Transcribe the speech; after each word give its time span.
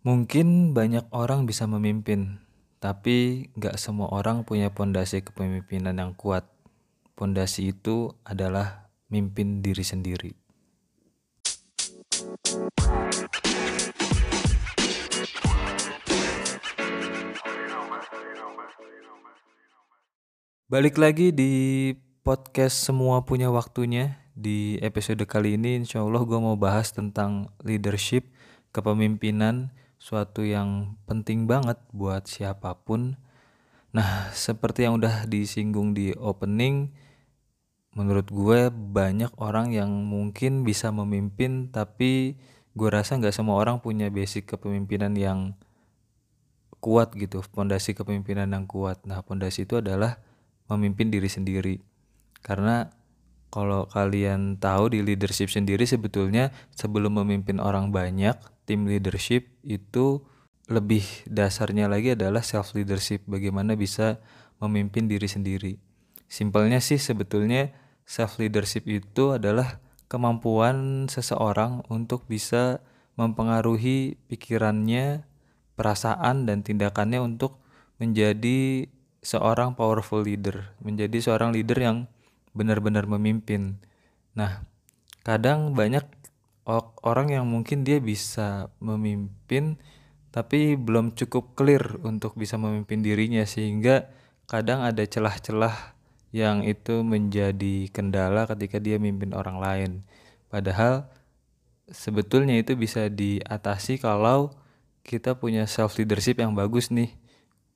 Mungkin 0.00 0.72
banyak 0.72 1.12
orang 1.12 1.44
bisa 1.44 1.68
memimpin, 1.68 2.40
tapi 2.80 3.52
gak 3.52 3.76
semua 3.76 4.08
orang 4.08 4.48
punya 4.48 4.72
pondasi 4.72 5.20
kepemimpinan 5.20 5.92
yang 5.92 6.16
kuat. 6.16 6.48
Pondasi 7.12 7.76
itu 7.76 8.16
adalah 8.24 8.88
mimpin 9.12 9.60
diri 9.60 9.84
sendiri. 9.84 10.32
Balik 20.64 20.96
lagi 20.96 21.28
di 21.28 21.52
podcast 22.24 22.88
Semua 22.88 23.20
Punya 23.28 23.52
Waktunya. 23.52 24.16
Di 24.32 24.80
episode 24.80 25.28
kali 25.28 25.60
ini 25.60 25.84
insya 25.84 26.00
Allah 26.00 26.24
gue 26.24 26.40
mau 26.40 26.56
bahas 26.56 26.88
tentang 26.88 27.52
leadership, 27.60 28.32
kepemimpinan, 28.72 29.76
suatu 30.00 30.40
yang 30.48 30.96
penting 31.04 31.44
banget 31.44 31.76
buat 31.92 32.24
siapa 32.24 32.72
pun. 32.80 33.20
Nah, 33.92 34.32
seperti 34.32 34.88
yang 34.88 34.96
udah 34.96 35.28
disinggung 35.28 35.92
di 35.92 36.16
opening, 36.16 36.88
menurut 37.92 38.32
gue 38.32 38.72
banyak 38.72 39.28
orang 39.36 39.76
yang 39.76 39.92
mungkin 40.08 40.64
bisa 40.64 40.88
memimpin, 40.88 41.68
tapi 41.68 42.40
gue 42.72 42.88
rasa 42.88 43.20
nggak 43.20 43.36
semua 43.36 43.60
orang 43.60 43.84
punya 43.84 44.08
basic 44.08 44.48
kepemimpinan 44.56 45.12
yang 45.20 45.52
kuat 46.80 47.12
gitu, 47.12 47.44
fondasi 47.44 47.92
kepemimpinan 47.92 48.48
yang 48.48 48.64
kuat. 48.64 49.04
Nah, 49.04 49.20
fondasi 49.20 49.68
itu 49.68 49.84
adalah 49.84 50.16
memimpin 50.72 51.12
diri 51.12 51.28
sendiri. 51.28 51.76
Karena 52.40 52.88
kalau 53.52 53.84
kalian 53.90 54.56
tahu 54.56 54.96
di 54.96 55.04
leadership 55.04 55.52
sendiri 55.52 55.84
sebetulnya 55.84 56.54
sebelum 56.72 57.20
memimpin 57.20 57.60
orang 57.60 57.92
banyak, 57.92 58.38
tim 58.70 58.86
leadership 58.86 59.50
itu 59.66 60.22
lebih 60.70 61.02
dasarnya 61.26 61.90
lagi 61.90 62.14
adalah 62.14 62.46
self 62.46 62.78
leadership 62.78 63.26
bagaimana 63.26 63.74
bisa 63.74 64.22
memimpin 64.62 65.10
diri 65.10 65.26
sendiri. 65.26 65.82
Simpelnya 66.30 66.78
sih 66.78 67.02
sebetulnya 67.02 67.74
self 68.06 68.38
leadership 68.38 68.86
itu 68.86 69.34
adalah 69.34 69.82
kemampuan 70.06 71.10
seseorang 71.10 71.82
untuk 71.90 72.30
bisa 72.30 72.78
mempengaruhi 73.18 74.14
pikirannya 74.30 75.26
perasaan 75.74 76.46
dan 76.46 76.62
tindakannya 76.62 77.18
untuk 77.18 77.58
menjadi 77.98 78.86
seorang 79.26 79.74
powerful 79.74 80.22
leader 80.22 80.72
menjadi 80.80 81.18
seorang 81.18 81.50
leader 81.50 81.76
yang 81.76 81.98
benar-benar 82.54 83.10
memimpin. 83.10 83.82
Nah 84.38 84.62
kadang 85.26 85.74
banyak 85.74 86.06
orang 87.02 87.34
yang 87.34 87.46
mungkin 87.50 87.82
dia 87.82 87.98
bisa 87.98 88.70
memimpin 88.78 89.80
tapi 90.30 90.78
belum 90.78 91.18
cukup 91.18 91.58
clear 91.58 91.98
untuk 92.06 92.38
bisa 92.38 92.54
memimpin 92.54 93.02
dirinya 93.02 93.42
sehingga 93.42 94.06
kadang 94.46 94.86
ada 94.86 95.02
celah-celah 95.02 95.98
yang 96.30 96.62
itu 96.62 97.02
menjadi 97.02 97.90
kendala 97.90 98.46
ketika 98.46 98.78
dia 98.78 99.02
memimpin 99.02 99.34
orang 99.34 99.58
lain. 99.58 99.90
Padahal 100.46 101.10
sebetulnya 101.90 102.54
itu 102.54 102.78
bisa 102.78 103.10
diatasi 103.10 103.98
kalau 103.98 104.54
kita 105.02 105.34
punya 105.34 105.66
self 105.66 105.98
leadership 105.98 106.38
yang 106.38 106.54
bagus 106.54 106.94
nih, 106.94 107.10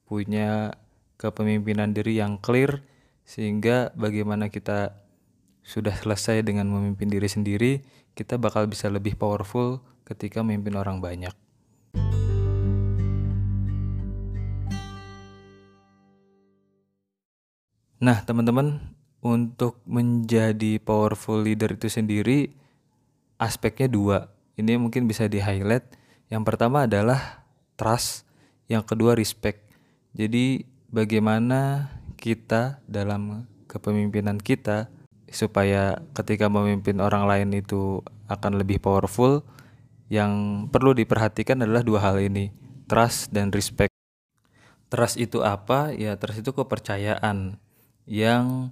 punya 0.07 0.79
kepemimpinan 1.19 1.91
diri 1.91 2.23
yang 2.23 2.39
clear 2.39 2.87
sehingga 3.27 3.91
bagaimana 3.99 4.53
kita 4.53 5.04
sudah 5.65 5.97
selesai 5.97 6.45
dengan 6.45 6.69
memimpin 6.69 7.09
diri 7.09 7.27
sendiri, 7.27 7.73
kita 8.13 8.37
bakal 8.37 8.69
bisa 8.69 8.93
lebih 8.93 9.17
powerful 9.17 9.81
ketika 10.05 10.45
memimpin 10.45 10.77
orang 10.77 11.01
banyak. 11.01 11.33
Nah, 18.05 18.21
teman-teman, 18.21 18.93
untuk 19.25 19.81
menjadi 19.89 20.77
powerful 20.85 21.41
leader 21.41 21.73
itu 21.73 21.89
sendiri 21.89 22.53
aspeknya 23.41 23.89
dua. 23.89 24.19
Ini 24.61 24.77
mungkin 24.77 25.09
bisa 25.09 25.25
di-highlight. 25.25 25.89
Yang 26.29 26.43
pertama 26.45 26.85
adalah 26.85 27.49
trust, 27.81 28.29
yang 28.69 28.85
kedua 28.85 29.17
respect. 29.17 29.65
Jadi, 30.13 30.69
bagaimana 30.93 31.89
kita 32.21 32.85
dalam 32.85 33.49
kepemimpinan 33.65 34.37
kita 34.37 34.93
supaya 35.35 36.01
ketika 36.15 36.47
memimpin 36.49 37.03
orang 37.03 37.27
lain 37.27 37.51
itu 37.55 38.01
akan 38.31 38.57
lebih 38.59 38.81
powerful 38.81 39.45
yang 40.09 40.67
perlu 40.71 40.95
diperhatikan 40.95 41.61
adalah 41.61 41.83
dua 41.83 42.01
hal 42.01 42.23
ini 42.23 42.55
trust 42.87 43.33
dan 43.33 43.51
respect. 43.51 43.91
Trust 44.93 45.19
itu 45.19 45.43
apa? 45.43 45.91
Ya 45.97 46.15
trust 46.15 46.45
itu 46.45 46.55
kepercayaan 46.55 47.59
yang 48.05 48.71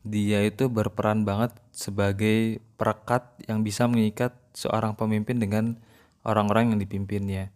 dia 0.00 0.40
itu 0.42 0.72
berperan 0.72 1.28
banget 1.28 1.52
sebagai 1.70 2.64
perekat 2.80 3.36
yang 3.44 3.60
bisa 3.60 3.84
mengikat 3.84 4.32
seorang 4.56 4.96
pemimpin 4.96 5.36
dengan 5.36 5.76
orang-orang 6.24 6.74
yang 6.74 6.78
dipimpinnya. 6.80 7.52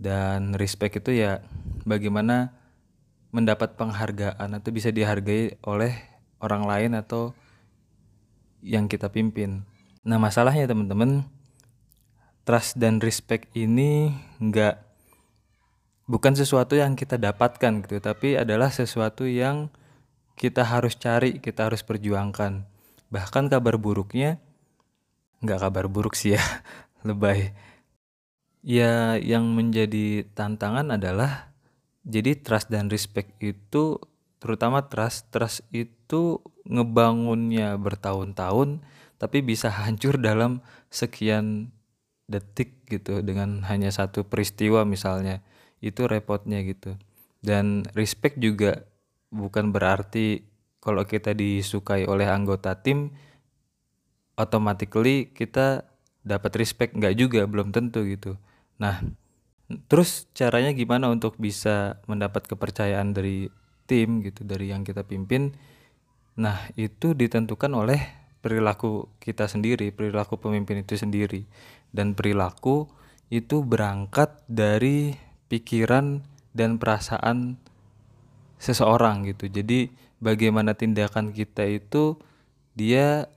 Dan 0.00 0.56
respect 0.56 1.04
itu 1.04 1.14
ya 1.14 1.44
bagaimana 1.86 2.56
mendapat 3.30 3.76
penghargaan 3.76 4.56
atau 4.56 4.70
bisa 4.72 4.90
dihargai 4.90 5.60
oleh 5.62 5.94
orang 6.40 6.64
lain 6.66 6.92
atau 6.98 7.36
yang 8.64 8.88
kita 8.88 9.12
pimpin. 9.12 9.68
Nah 10.08 10.16
masalahnya 10.16 10.64
teman-teman, 10.64 11.28
trust 12.48 12.80
dan 12.80 12.98
respect 13.04 13.52
ini 13.52 14.16
nggak 14.40 14.80
bukan 16.08 16.32
sesuatu 16.32 16.72
yang 16.72 16.96
kita 16.96 17.20
dapatkan 17.20 17.84
gitu, 17.84 18.00
tapi 18.00 18.40
adalah 18.40 18.72
sesuatu 18.72 19.28
yang 19.28 19.68
kita 20.40 20.64
harus 20.64 20.96
cari, 20.96 21.36
kita 21.38 21.68
harus 21.68 21.84
perjuangkan. 21.84 22.64
Bahkan 23.12 23.52
kabar 23.52 23.76
buruknya 23.76 24.40
nggak 25.44 25.60
kabar 25.60 25.84
buruk 25.92 26.16
sih 26.16 26.40
ya, 26.40 26.42
lebay. 27.06 27.52
Ya 28.64 29.20
yang 29.20 29.44
menjadi 29.52 30.24
tantangan 30.32 30.96
adalah 30.96 31.52
jadi 32.04 32.40
trust 32.40 32.72
dan 32.72 32.88
respect 32.88 33.36
itu 33.44 34.00
terutama 34.44 34.84
trust 34.84 35.32
trust 35.32 35.64
itu 35.72 36.44
ngebangunnya 36.68 37.80
bertahun-tahun 37.80 38.84
tapi 39.16 39.40
bisa 39.40 39.72
hancur 39.72 40.20
dalam 40.20 40.60
sekian 40.92 41.72
detik 42.28 42.84
gitu 42.88 43.20
dengan 43.20 43.64
hanya 43.68 43.92
satu 43.92 44.24
peristiwa 44.26 44.84
misalnya. 44.84 45.40
Itu 45.80 46.08
repotnya 46.08 46.64
gitu. 46.64 46.96
Dan 47.44 47.84
respect 47.92 48.40
juga 48.40 48.84
bukan 49.28 49.72
berarti 49.72 50.44
kalau 50.80 51.04
kita 51.04 51.32
disukai 51.32 52.04
oleh 52.04 52.28
anggota 52.28 52.76
tim 52.76 53.12
automatically 54.36 55.32
kita 55.32 55.88
dapat 56.24 56.52
respect. 56.60 56.96
Nggak 56.96 57.14
juga 57.16 57.40
belum 57.48 57.72
tentu 57.72 58.04
gitu. 58.04 58.36
Nah 58.80 59.00
terus 59.88 60.28
caranya 60.36 60.76
gimana 60.76 61.08
untuk 61.08 61.40
bisa 61.40 62.00
mendapat 62.04 62.44
kepercayaan 62.44 63.16
dari 63.16 63.48
tim 63.84 64.24
gitu 64.24 64.44
dari 64.44 64.72
yang 64.72 64.82
kita 64.82 65.04
pimpin. 65.04 65.54
Nah 66.40 66.68
itu 66.74 67.12
ditentukan 67.14 67.70
oleh 67.72 68.00
perilaku 68.44 69.08
kita 69.22 69.48
sendiri 69.48 69.88
perilaku 69.94 70.36
pemimpin 70.36 70.84
itu 70.84 70.96
sendiri. 71.00 71.48
Dan 71.94 72.12
perilaku 72.12 72.90
itu 73.32 73.62
berangkat 73.62 74.42
dari 74.50 75.16
pikiran 75.48 76.26
dan 76.52 76.76
perasaan 76.76 77.56
seseorang 78.58 79.28
gitu. 79.30 79.46
Jadi 79.48 79.92
bagaimana 80.18 80.74
tindakan 80.74 81.30
kita 81.30 81.66
itu 81.68 82.18
dia 82.74 83.30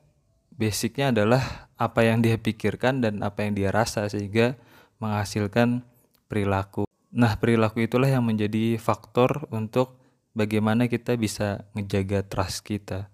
basicnya 0.58 1.14
adalah 1.14 1.70
apa 1.78 2.02
yang 2.02 2.26
dia 2.26 2.42
pikirkan 2.42 3.06
dan 3.06 3.22
apa 3.22 3.46
yang 3.46 3.54
dia 3.54 3.70
rasa 3.70 4.10
sehingga 4.10 4.58
menghasilkan 4.98 5.86
perilaku. 6.26 6.90
Nah, 7.14 7.38
perilaku 7.38 7.86
itulah 7.86 8.10
yang 8.10 8.26
menjadi 8.26 8.82
faktor 8.82 9.46
untuk 9.54 9.96
bagaimana 10.38 10.86
kita 10.86 11.18
bisa 11.18 11.66
ngejaga 11.74 12.22
trust 12.22 12.62
kita. 12.62 13.10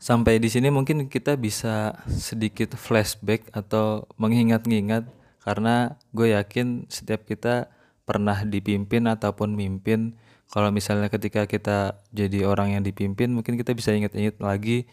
Sampai 0.00 0.40
di 0.40 0.48
sini 0.48 0.72
mungkin 0.72 1.04
kita 1.12 1.36
bisa 1.36 2.00
sedikit 2.08 2.72
flashback 2.80 3.44
atau 3.52 4.08
mengingat-ingat 4.16 5.04
karena 5.44 6.00
gue 6.16 6.32
yakin 6.32 6.88
setiap 6.88 7.28
kita 7.28 7.68
pernah 8.08 8.40
dipimpin 8.40 9.04
ataupun 9.04 9.52
mimpin 9.52 10.16
kalau 10.48 10.72
misalnya 10.72 11.12
ketika 11.12 11.44
kita 11.44 12.00
jadi 12.08 12.48
orang 12.48 12.72
yang 12.72 12.80
dipimpin 12.80 13.36
mungkin 13.36 13.60
kita 13.60 13.76
bisa 13.76 13.92
ingat-ingat 13.92 14.40
lagi 14.40 14.88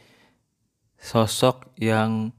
sosok 1.00 1.72
yang 1.80 2.36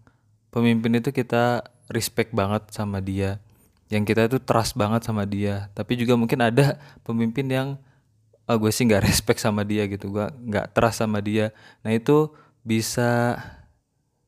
pemimpin 0.52 1.00
itu 1.00 1.16
kita 1.16 1.64
respect 1.90 2.34
banget 2.34 2.68
sama 2.74 2.98
dia. 3.02 3.38
Yang 3.86 4.14
kita 4.14 4.22
itu 4.26 4.38
trust 4.42 4.74
banget 4.74 5.06
sama 5.06 5.22
dia. 5.26 5.70
Tapi 5.74 5.94
juga 5.94 6.18
mungkin 6.18 6.42
ada 6.42 6.78
pemimpin 7.06 7.46
yang 7.46 7.68
oh, 8.46 8.56
gue 8.58 8.70
sih 8.70 8.86
nggak 8.86 9.04
respect 9.10 9.42
sama 9.42 9.62
dia 9.62 9.86
gitu. 9.86 10.10
Gue 10.10 10.26
nggak 10.26 10.74
trust 10.74 11.02
sama 11.02 11.22
dia. 11.22 11.54
Nah 11.86 11.94
itu 11.94 12.34
bisa 12.66 13.38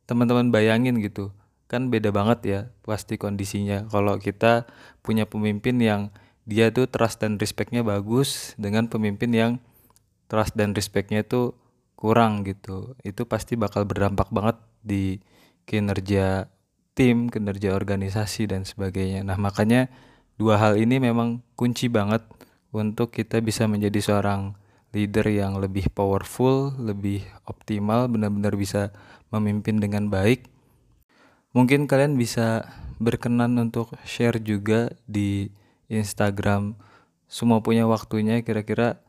teman-teman 0.06 0.54
bayangin 0.54 0.98
gitu. 1.02 1.34
Kan 1.68 1.92
beda 1.92 2.14
banget 2.14 2.38
ya 2.46 2.60
pasti 2.86 3.18
kondisinya. 3.20 3.86
Kalau 3.90 4.16
kita 4.16 4.64
punya 5.02 5.28
pemimpin 5.28 5.76
yang 5.82 6.14
dia 6.48 6.72
tuh 6.72 6.88
trust 6.88 7.20
dan 7.20 7.36
respectnya 7.36 7.84
bagus 7.84 8.56
dengan 8.56 8.88
pemimpin 8.88 9.28
yang 9.36 9.52
trust 10.32 10.56
dan 10.56 10.72
respectnya 10.72 11.20
tuh 11.20 11.52
kurang 11.98 12.46
gitu. 12.46 12.96
Itu 13.04 13.28
pasti 13.28 13.58
bakal 13.58 13.84
berdampak 13.84 14.32
banget 14.32 14.56
di 14.80 15.20
kinerja 15.68 16.48
tim 16.98 17.30
kinerja 17.30 17.78
organisasi 17.78 18.50
dan 18.50 18.66
sebagainya 18.66 19.22
nah 19.22 19.38
makanya 19.38 19.86
dua 20.34 20.58
hal 20.58 20.74
ini 20.74 20.98
memang 20.98 21.46
kunci 21.54 21.86
banget 21.86 22.26
untuk 22.74 23.14
kita 23.14 23.38
bisa 23.38 23.70
menjadi 23.70 24.02
seorang 24.02 24.58
leader 24.92 25.28
yang 25.28 25.60
lebih 25.60 25.92
powerful, 25.92 26.72
lebih 26.80 27.24
optimal, 27.44 28.08
benar-benar 28.08 28.56
bisa 28.56 28.92
memimpin 29.28 29.80
dengan 29.80 30.08
baik. 30.08 30.48
Mungkin 31.52 31.88
kalian 31.88 32.16
bisa 32.16 32.64
berkenan 33.00 33.56
untuk 33.60 33.92
share 34.04 34.40
juga 34.40 34.92
di 35.04 35.48
Instagram 35.88 36.76
semua 37.28 37.60
punya 37.60 37.84
waktunya 37.84 38.40
kira-kira 38.40 39.00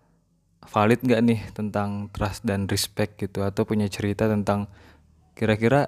valid 0.67 0.99
gak 1.07 1.23
nih 1.23 1.41
tentang 1.55 2.11
trust 2.11 2.43
dan 2.43 2.67
respect 2.67 3.15
gitu 3.15 3.47
atau 3.47 3.63
punya 3.63 3.87
cerita 3.87 4.27
tentang 4.27 4.67
kira-kira 5.35 5.87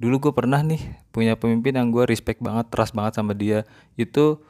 dulu 0.00 0.16
gue 0.28 0.32
pernah 0.32 0.64
nih 0.64 0.80
punya 1.12 1.36
pemimpin 1.36 1.76
yang 1.76 1.92
gue 1.92 2.08
respect 2.08 2.40
banget 2.40 2.72
trust 2.72 2.96
banget 2.96 3.20
sama 3.20 3.36
dia. 3.36 3.68
Itu 4.00 4.40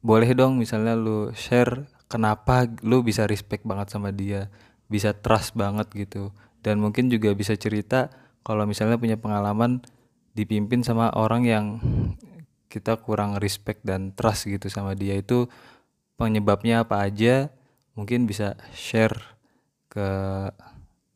boleh 0.00 0.32
dong 0.32 0.56
misalnya 0.56 0.96
lu 0.96 1.30
share 1.36 1.86
kenapa 2.08 2.66
lu 2.82 3.04
bisa 3.04 3.28
respect 3.28 3.62
banget 3.62 3.92
sama 3.92 4.10
dia 4.10 4.48
bisa 4.92 5.16
trust 5.16 5.56
banget 5.56 5.88
gitu. 5.96 6.36
Dan 6.60 6.84
mungkin 6.84 7.08
juga 7.08 7.32
bisa 7.32 7.56
cerita 7.56 8.12
kalau 8.44 8.68
misalnya 8.68 9.00
punya 9.00 9.16
pengalaman 9.16 9.80
dipimpin 10.36 10.84
sama 10.84 11.08
orang 11.16 11.48
yang 11.48 11.66
kita 12.68 13.00
kurang 13.00 13.40
respect 13.40 13.80
dan 13.84 14.12
trust 14.12 14.44
gitu 14.44 14.68
sama 14.68 14.92
dia. 14.92 15.16
Itu 15.16 15.48
penyebabnya 16.20 16.84
apa 16.84 17.00
aja? 17.08 17.48
Mungkin 17.96 18.28
bisa 18.28 18.60
share 18.76 19.16
ke 19.88 20.08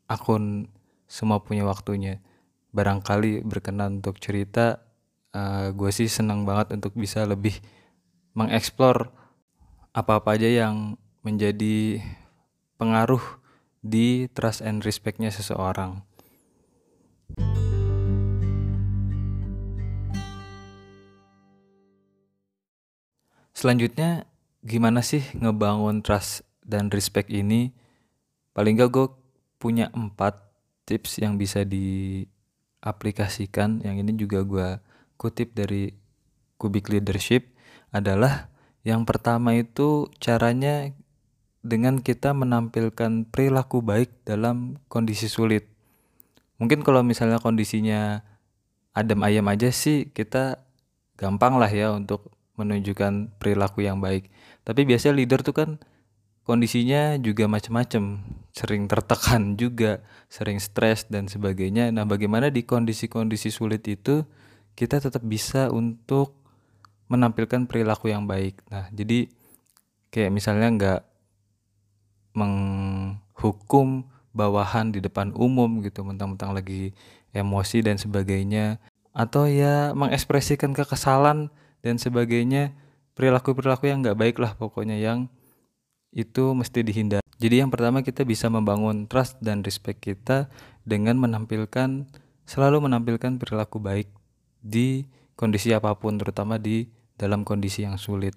akun 0.09 0.73
semua 1.05 1.41
punya 1.45 1.65
waktunya 1.65 2.21
barangkali 2.77 3.41
berkenan 3.41 4.05
untuk 4.05 4.21
cerita 4.21 4.85
uh, 5.33 5.73
gue 5.73 5.89
sih 5.89 6.13
senang 6.13 6.45
banget 6.45 6.77
untuk 6.77 6.93
bisa 6.93 7.25
lebih 7.25 7.57
mengeksplor 8.37 9.09
apa-apa 9.97 10.37
aja 10.37 10.69
yang 10.69 11.01
menjadi 11.25 12.05
pengaruh 12.77 13.25
di 13.81 14.29
trust 14.37 14.61
and 14.61 14.85
respectnya 14.85 15.33
seseorang. 15.33 16.05
Selanjutnya, 23.57 24.29
gimana 24.61 25.01
sih 25.01 25.25
ngebangun 25.33 26.05
trust 26.05 26.45
dan 26.61 26.93
respect 26.93 27.33
ini? 27.33 27.73
Paling 28.53 28.77
gak 28.77 28.93
gue 28.93 29.09
punya 29.57 29.89
empat 29.97 30.37
tips 30.85 31.25
yang 31.25 31.41
bisa 31.41 31.65
diaplikasikan. 32.87 33.83
Yang 33.83 33.97
ini 34.07 34.13
juga 34.15 34.47
gue 34.47 34.69
kutip 35.19 35.59
dari 35.59 35.91
Kubik 36.55 36.87
Leadership 36.95 37.51
adalah 37.91 38.47
yang 38.87 39.03
pertama 39.03 39.59
itu 39.59 40.07
caranya 40.23 40.95
dengan 41.67 41.99
kita 41.99 42.31
menampilkan 42.31 43.27
perilaku 43.27 43.83
baik 43.83 44.23
dalam 44.23 44.79
kondisi 44.87 45.27
sulit. 45.27 45.67
Mungkin 46.63 46.87
kalau 46.87 47.03
misalnya 47.03 47.43
kondisinya 47.43 48.23
adem 48.95 49.19
ayam 49.27 49.51
aja 49.51 49.75
sih 49.75 50.09
kita 50.15 50.63
gampang 51.19 51.59
lah 51.59 51.69
ya 51.69 51.91
untuk 51.91 52.31
menunjukkan 52.55 53.35
perilaku 53.43 53.83
yang 53.83 53.99
baik. 53.99 54.31
Tapi 54.63 54.87
biasanya 54.87 55.19
leader 55.19 55.43
tuh 55.43 55.53
kan 55.59 55.71
kondisinya 56.47 57.19
juga 57.19 57.51
macam-macam, 57.51 58.23
sering 58.55 58.87
tertekan 58.87 59.59
juga, 59.59 60.01
sering 60.31 60.63
stres 60.63 61.11
dan 61.11 61.27
sebagainya. 61.27 61.91
Nah, 61.91 62.07
bagaimana 62.07 62.55
di 62.55 62.63
kondisi-kondisi 62.63 63.51
sulit 63.51 63.83
itu 63.91 64.23
kita 64.79 65.03
tetap 65.03 65.27
bisa 65.27 65.75
untuk 65.75 66.39
menampilkan 67.11 67.67
perilaku 67.67 68.15
yang 68.15 68.31
baik. 68.31 68.63
Nah, 68.71 68.87
jadi 68.95 69.27
kayak 70.15 70.31
misalnya 70.31 70.69
nggak 70.71 71.01
menghukum 72.39 74.07
bawahan 74.31 74.95
di 74.95 75.03
depan 75.03 75.35
umum 75.35 75.83
gitu, 75.83 76.07
mentang-mentang 76.07 76.55
lagi 76.55 76.95
emosi 77.35 77.83
dan 77.83 77.99
sebagainya, 77.99 78.79
atau 79.11 79.51
ya 79.51 79.97
mengekspresikan 79.99 80.77
kekesalan 80.77 81.51
dan 81.83 81.97
sebagainya, 81.99 82.77
perilaku-perilaku 83.19 83.91
yang 83.91 84.05
nggak 84.05 84.19
baik 84.21 84.37
lah 84.39 84.55
pokoknya 84.55 85.01
yang 85.01 85.27
itu 86.15 86.53
mesti 86.55 86.83
dihindari. 86.83 87.25
Jadi 87.37 87.61
yang 87.61 87.69
pertama 87.69 88.01
kita 88.01 88.25
bisa 88.25 88.49
membangun 88.49 89.05
trust 89.07 89.37
dan 89.45 89.61
respect 89.61 90.01
kita 90.01 90.49
dengan 90.87 91.21
menampilkan 91.21 92.09
selalu 92.47 92.89
menampilkan 92.89 93.37
perilaku 93.37 93.83
baik 93.83 94.09
di 94.63 95.05
kondisi 95.37 95.75
apa 95.77 95.93
pun 95.99 96.17
terutama 96.17 96.57
di 96.57 96.89
dalam 97.21 97.45
kondisi 97.45 97.85
yang 97.85 98.01
sulit. 98.01 98.33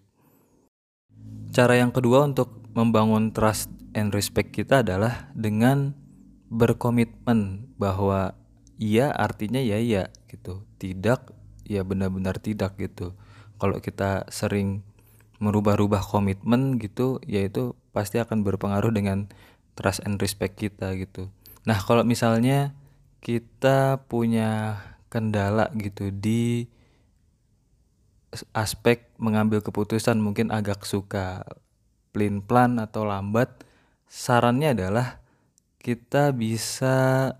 Cara 1.49 1.79
yang 1.79 1.95
kedua 1.95 2.27
untuk 2.27 2.59
membangun 2.75 3.31
trust 3.31 3.71
and 3.95 4.13
respect 4.13 4.53
kita 4.53 4.83
adalah 4.85 5.31
dengan 5.33 5.95
berkomitmen 6.49 7.71
bahwa 7.77 8.35
iya 8.81 9.13
artinya 9.13 9.61
ya 9.61 9.77
ya 9.79 10.09
gitu, 10.29 10.65
tidak 10.81 11.31
ya 11.65 11.85
benar-benar 11.85 12.41
tidak 12.41 12.77
gitu. 12.77 13.13
Kalau 13.59 13.77
kita 13.83 14.25
sering 14.31 14.81
merubah-rubah 15.39 16.03
komitmen 16.03 16.77
gitu, 16.77 17.23
yaitu 17.25 17.75
pasti 17.95 18.19
akan 18.19 18.43
berpengaruh 18.43 18.91
dengan 18.91 19.31
trust 19.79 20.03
and 20.03 20.19
respect 20.19 20.59
kita 20.59 20.95
gitu. 20.99 21.31
Nah, 21.63 21.79
kalau 21.79 22.03
misalnya 22.03 22.75
kita 23.19 24.03
punya 24.07 24.79
kendala 25.11 25.71
gitu 25.75 26.11
di 26.13 26.67
aspek 28.53 29.09
mengambil 29.17 29.59
keputusan 29.59 30.21
mungkin 30.21 30.53
agak 30.53 30.85
suka 30.85 31.43
plain 32.13 32.45
plan 32.45 32.77
atau 32.77 33.07
lambat 33.07 33.65
sarannya 34.05 34.77
adalah 34.77 35.21
kita 35.81 36.35
bisa 36.35 37.33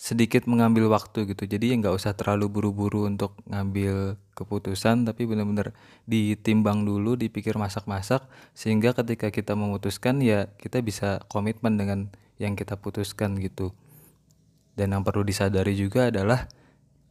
sedikit 0.00 0.48
mengambil 0.48 0.88
waktu 0.88 1.28
gitu. 1.28 1.44
Jadi 1.44 1.76
nggak 1.76 1.92
usah 1.92 2.16
terlalu 2.16 2.48
buru-buru 2.48 3.04
untuk 3.04 3.36
ngambil 3.44 4.16
keputusan 4.32 5.04
tapi 5.04 5.28
benar-benar 5.28 5.76
ditimbang 6.08 6.88
dulu 6.88 7.20
dipikir 7.20 7.60
masak-masak 7.60 8.24
sehingga 8.56 8.96
ketika 8.96 9.28
kita 9.28 9.52
memutuskan 9.52 10.24
ya 10.24 10.48
kita 10.56 10.80
bisa 10.80 11.20
komitmen 11.28 11.76
dengan 11.76 12.08
yang 12.40 12.56
kita 12.56 12.80
putuskan 12.80 13.36
gitu. 13.44 13.76
Dan 14.72 14.96
yang 14.96 15.04
perlu 15.04 15.20
disadari 15.20 15.76
juga 15.76 16.08
adalah 16.08 16.48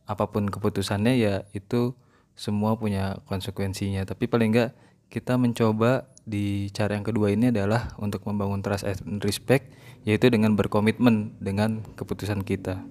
apa 0.09 0.25
pun 0.25 0.49
keputusannya 0.49 1.13
ya 1.21 1.45
itu 1.53 1.93
semua 2.33 2.73
punya 2.73 3.21
konsekuensinya. 3.29 4.01
Tapi 4.09 4.25
paling 4.25 4.49
enggak 4.49 4.73
kita 5.09 5.41
mencoba 5.41 6.05
di 6.29 6.69
cara 6.69 6.93
yang 6.93 7.05
kedua 7.05 7.33
ini 7.33 7.49
adalah 7.49 7.97
untuk 7.97 8.21
membangun 8.29 8.61
trust 8.61 8.85
and 8.85 9.25
respect 9.25 9.73
yaitu 10.05 10.29
dengan 10.29 10.53
berkomitmen 10.53 11.33
dengan 11.41 11.81
keputusan 11.97 12.45
kita. 12.45 12.85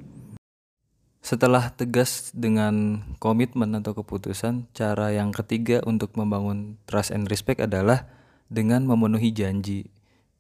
Setelah 1.23 1.71
tegas 1.75 2.35
dengan 2.35 3.07
komitmen 3.23 3.75
atau 3.79 3.95
keputusan 3.95 4.71
cara 4.75 5.15
yang 5.15 5.31
ketiga 5.31 5.83
untuk 5.87 6.15
membangun 6.19 6.79
trust 6.91 7.15
and 7.15 7.31
respect 7.31 7.63
adalah 7.63 8.11
dengan 8.51 8.83
memenuhi 8.87 9.31
janji 9.31 9.91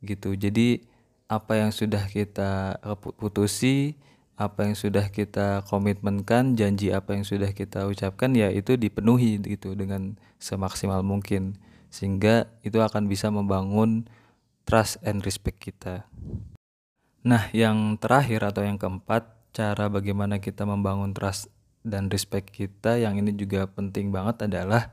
gitu. 0.02 0.34
Jadi 0.34 0.82
apa 1.28 1.60
yang 1.60 1.70
sudah 1.70 2.08
kita 2.10 2.82
putusi 3.20 3.94
apa 4.38 4.70
yang 4.70 4.78
sudah 4.78 5.10
kita 5.10 5.66
komitmenkan, 5.66 6.54
janji 6.54 6.94
apa 6.94 7.18
yang 7.18 7.26
sudah 7.26 7.50
kita 7.50 7.90
ucapkan 7.90 8.30
ya 8.38 8.54
itu 8.54 8.78
dipenuhi 8.78 9.42
gitu 9.42 9.74
dengan 9.74 10.14
semaksimal 10.38 11.02
mungkin 11.02 11.58
sehingga 11.88 12.48
itu 12.64 12.78
akan 12.80 13.08
bisa 13.08 13.32
membangun 13.32 14.08
trust 14.68 15.00
and 15.04 15.24
respect 15.24 15.60
kita. 15.60 16.04
Nah, 17.24 17.50
yang 17.52 17.96
terakhir 17.96 18.44
atau 18.44 18.62
yang 18.64 18.76
keempat, 18.76 19.28
cara 19.56 19.90
bagaimana 19.90 20.38
kita 20.38 20.68
membangun 20.68 21.16
trust 21.16 21.50
dan 21.82 22.12
respect 22.12 22.52
kita 22.52 23.00
yang 23.00 23.16
ini 23.16 23.32
juga 23.34 23.66
penting 23.66 24.12
banget 24.12 24.44
adalah 24.46 24.92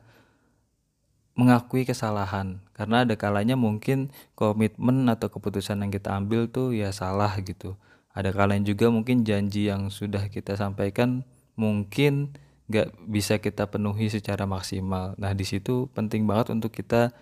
mengakui 1.35 1.83
kesalahan 1.83 2.63
karena 2.71 3.03
ada 3.03 3.19
kalanya 3.19 3.59
mungkin 3.59 4.09
komitmen 4.39 5.03
atau 5.11 5.27
keputusan 5.27 5.83
yang 5.83 5.91
kita 5.91 6.15
ambil 6.15 6.47
tuh 6.47 6.71
ya 6.71 6.95
salah 6.95 7.35
gitu 7.43 7.75
ada 8.15 8.31
kalian 8.31 8.63
juga 8.63 8.87
mungkin 8.87 9.27
janji 9.27 9.67
yang 9.67 9.91
sudah 9.91 10.31
kita 10.31 10.55
sampaikan 10.55 11.27
mungkin 11.59 12.31
gak 12.65 12.93
bisa 13.05 13.38
kita 13.38 13.69
penuhi 13.69 14.10
secara 14.10 14.50
maksimal. 14.50 15.13
Nah 15.22 15.31
di 15.38 15.45
situ 15.45 15.89
penting 15.93 16.25
banget 16.25 16.53
untuk 16.53 16.74
kita 16.74 17.13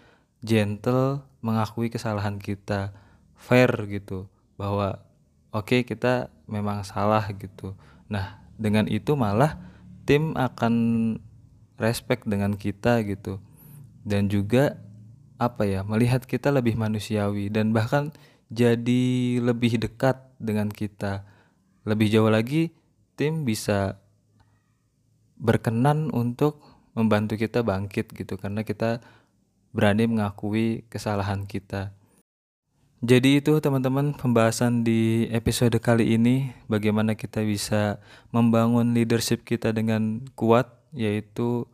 gentle 0.43 1.23
mengakui 1.43 1.91
kesalahan 1.91 2.39
kita, 2.39 2.95
fair 3.35 3.71
gitu, 3.91 4.31
bahwa 4.55 5.03
oke 5.51 5.67
okay, 5.67 5.81
kita 5.83 6.31
memang 6.47 6.88
salah 6.88 7.27
gitu. 7.35 7.75
Nah 8.07 8.39
dengan 8.55 8.88
itu 8.88 9.19
malah 9.19 9.59
tim 10.07 10.35
akan 10.35 10.73
respect 11.79 12.27
dengan 12.27 12.55
kita 12.55 13.01
gitu 13.03 13.39
dan 14.03 14.27
juga 14.27 14.79
apa 15.41 15.65
ya 15.65 15.81
melihat 15.83 16.23
kita 16.23 16.53
lebih 16.53 16.77
manusiawi 16.77 17.50
dan 17.50 17.73
bahkan 17.73 18.13
jadi 18.53 19.41
lebih 19.41 19.81
dekat 19.81 20.19
dengan 20.38 20.69
kita 20.69 21.25
lebih 21.83 22.07
jauh 22.12 22.29
lagi 22.29 22.71
tim 23.17 23.43
bisa 23.43 24.00
berkenan 25.43 26.07
untuk 26.15 26.63
membantu 26.95 27.35
kita 27.35 27.62
bangkit 27.67 28.15
gitu 28.15 28.39
karena 28.39 28.63
kita 28.63 29.03
berani 29.75 30.07
mengakui 30.07 30.88
kesalahan 30.88 31.43
kita. 31.43 31.91
Jadi 33.03 33.43
itu 33.43 33.59
teman-teman 33.59 34.15
pembahasan 34.15 34.88
di 34.88 35.27
episode 35.27 35.75
kali 35.83 36.15
ini 36.15 36.55
bagaimana 36.71 37.19
kita 37.19 37.43
bisa 37.43 38.00
membangun 38.31 38.95
leadership 38.95 39.43
kita 39.43 39.75
dengan 39.75 40.23
kuat 40.39 40.71
yaitu 40.95 41.67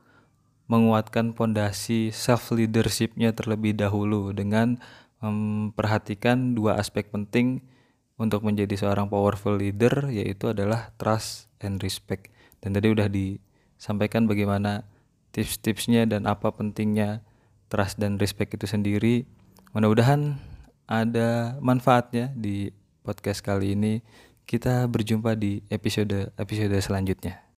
menguatkan 0.66 1.38
pondasi 1.38 2.10
self 2.10 2.50
leadershipnya 2.50 3.38
terlebih 3.38 3.78
dahulu 3.78 4.34
dengan 4.34 4.82
memperhatikan 5.22 6.58
dua 6.58 6.82
aspek 6.82 7.14
penting 7.14 7.62
untuk 8.18 8.42
menjadi 8.42 8.74
seorang 8.74 9.06
powerful 9.06 9.54
leader 9.54 10.10
yaitu 10.10 10.50
adalah 10.50 10.98
trust 10.98 11.46
and 11.62 11.78
respect. 11.86 12.34
Dan 12.58 12.74
tadi 12.74 12.90
udah 12.90 13.06
disampaikan 13.80 14.28
bagaimana 14.28 14.84
tips-tipsnya 15.32 16.04
dan 16.06 16.28
apa 16.28 16.52
pentingnya 16.52 17.24
trust 17.72 17.98
dan 17.98 18.20
respect 18.20 18.54
itu 18.54 18.68
sendiri. 18.68 19.24
Mudah-mudahan 19.72 20.36
ada 20.90 21.56
manfaatnya 21.64 22.34
di 22.36 22.76
podcast 23.02 23.40
kali 23.40 23.74
ini. 23.74 24.04
Kita 24.44 24.90
berjumpa 24.90 25.38
di 25.40 25.62
episode 25.72 26.34
episode 26.36 26.76
selanjutnya. 26.82 27.49